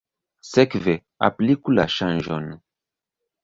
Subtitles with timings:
[0.51, 0.95] Sekve,
[1.29, 2.51] apliku la ŝanĝon.